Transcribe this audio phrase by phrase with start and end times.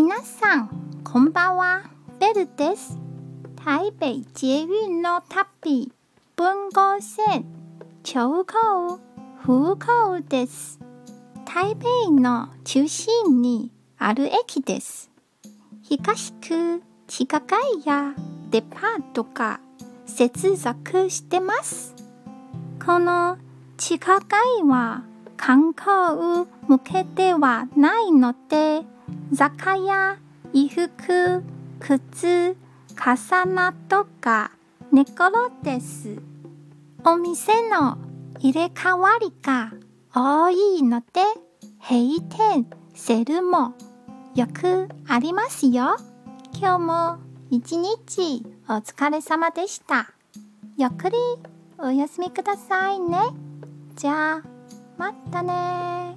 [0.00, 1.82] 皆さん、こんばんは。
[2.20, 2.96] ベルです。
[3.56, 5.90] 台北捷運の旅、
[6.36, 7.44] 文豪線、
[8.04, 9.00] 長高、
[9.42, 10.78] 風高です。
[11.44, 15.10] 台北の中心にある駅です。
[15.82, 18.14] 東区地下街や
[18.50, 19.58] デパートが
[20.06, 21.96] 接続してます。
[22.86, 23.36] この
[23.76, 25.02] 地下街は
[25.36, 28.84] 観光向けではないので、
[29.32, 30.18] 雑貨や
[30.52, 31.42] 衣服、
[31.80, 32.56] 靴、
[32.94, 34.50] 傘などが
[34.92, 36.16] 寝転です。
[37.04, 37.98] お店の
[38.40, 39.72] 入れ替わりが
[40.14, 41.06] 多いので、
[41.80, 43.74] 閉店、セルも
[44.34, 45.96] よくありますよ。
[46.54, 47.18] 今日も
[47.50, 50.12] 一日お疲れ様でした。
[50.76, 51.16] ゆっくり
[51.78, 53.18] お休みくださいね。
[53.94, 54.42] じゃあ、
[54.96, 56.07] またね